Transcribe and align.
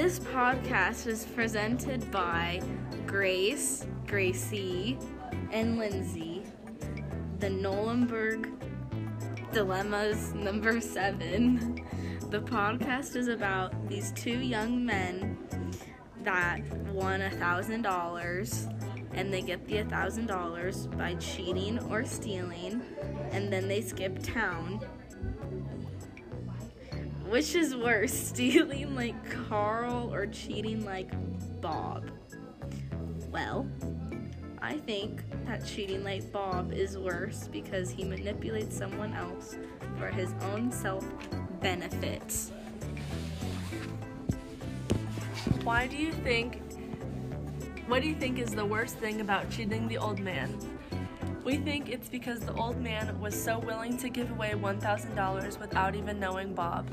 This 0.00 0.20
podcast 0.20 1.08
is 1.08 1.24
presented 1.24 2.08
by 2.12 2.62
Grace, 3.04 3.84
Gracie, 4.06 4.96
and 5.50 5.76
Lindsay. 5.76 6.44
The 7.40 7.48
Kohlberg 7.48 8.48
Dilemmas 9.52 10.32
number 10.34 10.80
seven. 10.80 11.84
The 12.30 12.38
podcast 12.38 13.16
is 13.16 13.26
about 13.26 13.88
these 13.88 14.12
two 14.12 14.38
young 14.38 14.86
men 14.86 15.36
that 16.22 16.60
won 16.92 17.22
a 17.22 17.30
thousand 17.30 17.82
dollars 17.82 18.68
and 19.14 19.34
they 19.34 19.42
get 19.42 19.66
the 19.66 19.78
a 19.78 19.84
thousand 19.84 20.26
dollars 20.26 20.86
by 20.86 21.14
cheating 21.14 21.76
or 21.90 22.04
stealing 22.04 22.82
and 23.32 23.52
then 23.52 23.66
they 23.66 23.80
skip 23.80 24.22
town 24.22 24.80
which 27.28 27.54
is 27.54 27.76
worse, 27.76 28.12
stealing 28.28 28.94
like 28.94 29.14
Carl 29.48 30.12
or 30.12 30.26
cheating 30.26 30.84
like 30.84 31.10
Bob? 31.60 32.10
Well, 33.30 33.66
I 34.60 34.78
think 34.78 35.22
that 35.46 35.64
cheating 35.64 36.02
like 36.02 36.30
Bob 36.32 36.72
is 36.72 36.96
worse 36.98 37.48
because 37.50 37.90
he 37.90 38.04
manipulates 38.04 38.76
someone 38.76 39.14
else 39.14 39.56
for 39.98 40.08
his 40.08 40.32
own 40.52 40.72
self 40.72 41.04
benefit. 41.60 42.32
Why 45.62 45.86
do 45.86 45.96
you 45.96 46.12
think? 46.12 46.62
What 47.86 48.02
do 48.02 48.08
you 48.08 48.14
think 48.14 48.38
is 48.38 48.54
the 48.54 48.64
worst 48.64 48.96
thing 48.96 49.20
about 49.20 49.50
cheating 49.50 49.88
the 49.88 49.98
old 49.98 50.18
man? 50.18 50.58
We 51.44 51.56
think 51.56 51.88
it's 51.88 52.08
because 52.08 52.40
the 52.40 52.52
old 52.54 52.80
man 52.80 53.18
was 53.20 53.40
so 53.40 53.58
willing 53.58 53.96
to 53.98 54.08
give 54.08 54.30
away 54.30 54.50
$1,000 54.50 55.60
without 55.60 55.94
even 55.94 56.20
knowing 56.20 56.54
Bob. 56.54 56.86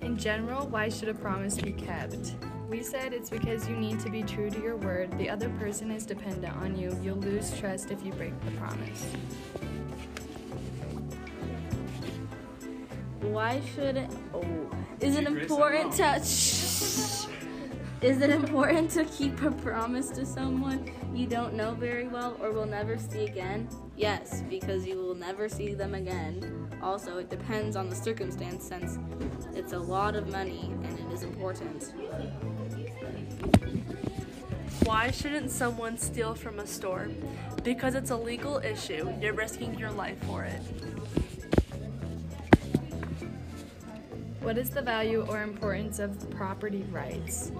In 0.00 0.16
general, 0.16 0.66
why 0.66 0.88
should 0.88 1.08
a 1.08 1.14
promise 1.14 1.56
be 1.56 1.72
kept? 1.72 2.34
We 2.68 2.82
said 2.82 3.12
it's 3.12 3.30
because 3.30 3.68
you 3.68 3.76
need 3.76 4.00
to 4.00 4.10
be 4.10 4.22
true 4.22 4.50
to 4.50 4.60
your 4.60 4.76
word. 4.76 5.16
The 5.18 5.30
other 5.30 5.48
person 5.50 5.90
is 5.90 6.04
dependent 6.04 6.54
on 6.56 6.76
you. 6.76 6.98
You'll 7.02 7.16
lose 7.16 7.56
trust 7.58 7.90
if 7.90 8.04
you 8.04 8.12
break 8.12 8.38
the 8.44 8.50
promise. 8.52 9.04
Why 13.20 13.60
should 13.74 13.96
it? 13.96 14.10
Oh, 14.34 14.70
is 15.00 15.16
it 15.16 15.26
important 15.26 15.92
to? 15.94 17.38
Is 18.00 18.20
it 18.22 18.30
important 18.42 18.90
to 18.92 19.04
keep 19.04 19.42
a 19.42 19.50
promise 19.50 20.10
to 20.10 20.24
someone 20.24 20.90
you 21.12 21.26
don't 21.26 21.54
know 21.54 21.74
very 21.74 22.06
well 22.06 22.36
or 22.40 22.52
will 22.52 22.66
never 22.66 22.96
see 22.96 23.24
again? 23.24 23.68
Yes, 23.96 24.42
because 24.48 24.86
you 24.86 24.96
will 24.96 25.16
never 25.16 25.48
see 25.48 25.74
them 25.74 25.94
again. 25.94 26.70
Also, 26.80 27.18
it 27.18 27.28
depends 27.28 27.74
on 27.74 27.90
the 27.90 27.96
circumstance 27.96 28.68
since 28.68 28.98
it's 29.52 29.72
a 29.72 29.78
lot 29.78 30.14
of 30.14 30.30
money 30.30 30.72
and 30.84 30.98
it 30.98 31.12
is 31.12 31.24
important. 31.24 31.92
Why 34.84 35.10
shouldn't 35.10 35.50
someone 35.50 35.98
steal 35.98 36.34
from 36.34 36.60
a 36.60 36.66
store? 36.66 37.08
Because 37.64 37.96
it's 37.96 38.10
a 38.10 38.16
legal 38.16 38.58
issue. 38.58 39.12
You're 39.20 39.34
risking 39.34 39.76
your 39.76 39.90
life 39.90 40.22
for 40.24 40.44
it. 40.44 40.62
What 44.40 44.56
is 44.56 44.70
the 44.70 44.82
value 44.82 45.26
or 45.28 45.42
importance 45.42 45.98
of 45.98 46.30
property 46.30 46.84
rights? 46.92 47.50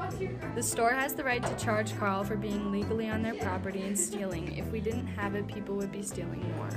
The 0.55 0.63
store 0.63 0.93
has 0.93 1.13
the 1.13 1.25
right 1.25 1.45
to 1.45 1.57
charge 1.57 1.97
Carl 1.99 2.25
for 2.25 2.37
being 2.37 2.71
legally 2.71 3.09
on 3.09 3.21
their 3.23 3.35
property 3.35 3.83
and 3.83 3.99
stealing. 3.99 4.57
If 4.57 4.71
we 4.71 4.81
didn't 4.81 5.09
have 5.09 5.35
it, 5.35 5.47
people 5.49 5.75
would 5.75 5.91
be 5.91 6.03
stealing 6.03 6.45
more. 6.57 6.71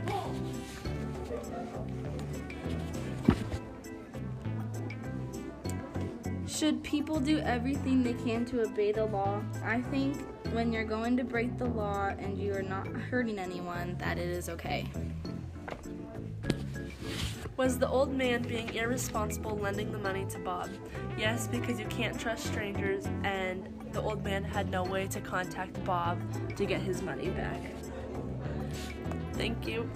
Should 6.47 6.83
people 6.83 7.19
do 7.19 7.39
everything 7.39 8.03
they 8.03 8.13
can 8.13 8.43
to 8.45 8.63
obey 8.63 8.91
the 8.91 9.05
law? 9.05 9.41
I 9.63 9.81
think 9.81 10.17
when 10.53 10.73
you're 10.73 10.83
going 10.83 11.15
to 11.17 11.23
break 11.23 11.57
the 11.57 11.65
law 11.65 12.07
and 12.07 12.37
you 12.37 12.53
are 12.53 12.61
not 12.61 12.87
hurting 12.87 13.39
anyone, 13.39 13.95
that 13.99 14.17
it 14.17 14.29
is 14.29 14.49
okay. 14.49 14.87
Was 17.57 17.77
the 17.77 17.87
old 17.87 18.13
man 18.13 18.41
being 18.43 18.73
irresponsible 18.73 19.57
lending 19.57 19.91
the 19.91 19.99
money 19.99 20.25
to 20.29 20.39
Bob? 20.39 20.69
Yes, 21.17 21.47
because 21.47 21.79
you 21.79 21.85
can't 21.87 22.19
trust 22.19 22.45
strangers, 22.47 23.05
and 23.23 23.67
the 23.91 24.01
old 24.01 24.23
man 24.23 24.43
had 24.43 24.71
no 24.71 24.83
way 24.83 25.07
to 25.07 25.19
contact 25.19 25.83
Bob 25.83 26.19
to 26.55 26.65
get 26.65 26.81
his 26.81 27.01
money 27.01 27.29
back. 27.29 27.61
Thank 29.33 29.67
you. 29.67 29.89